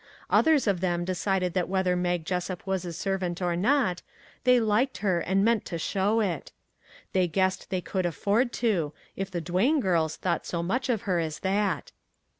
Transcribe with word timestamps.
Others 0.31 0.65
of 0.65 0.79
them 0.81 1.05
decided 1.05 1.53
that 1.53 1.69
whether 1.69 1.95
Mag 1.95 2.25
Jessup 2.25 2.65
was 2.65 2.85
a 2.85 2.91
servant 2.91 3.39
or 3.39 3.55
not, 3.55 4.01
they 4.45 4.59
liked 4.59 4.97
her, 5.05 5.19
and 5.19 5.45
meant 5.45 5.63
to 5.65 5.77
show 5.77 6.21
it. 6.21 6.51
They 7.13 7.27
guessed 7.27 7.69
they 7.69 7.81
could 7.81 8.07
afford 8.07 8.51
to, 8.65 8.93
if 9.15 9.29
the 9.29 9.41
Duane 9.41 9.79
girls 9.79 10.15
thought 10.15 10.47
so 10.47 10.63
much 10.63 10.89
of 10.89 11.03
her 11.03 11.19
as 11.19 11.41
that. 11.41 11.91